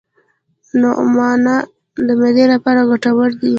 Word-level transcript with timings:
نعناع 1.15 1.61
د 2.07 2.09
معدې 2.19 2.45
لپاره 2.53 2.81
ګټوره 2.91 3.35
ده 3.39 3.49